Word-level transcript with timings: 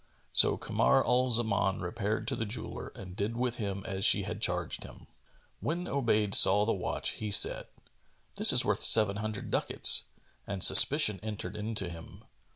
So 0.33 0.57
Kamar 0.57 1.05
al 1.05 1.29
Zaman 1.29 1.79
repaired 1.79 2.27
to 2.27 2.35
the 2.35 2.43
jeweller 2.47 2.87
and 2.95 3.15
did 3.15 3.37
with 3.37 3.57
him 3.57 3.83
as 3.85 4.03
she 4.03 4.23
had 4.23 4.41
charged 4.41 4.83
him. 4.83 5.05
When 5.59 5.85
Obayd 5.87 6.33
saw 6.33 6.65
the 6.65 6.73
watch, 6.73 7.09
he 7.21 7.29
said, 7.29 7.67
"This 8.33 8.51
is 8.51 8.65
worth 8.65 8.81
seven 8.81 9.17
hundred 9.17 9.51
ducats;" 9.51 10.05
and 10.47 10.63
suspicion 10.63 11.19
entered 11.21 11.55
into 11.55 11.87
him. 11.87 12.23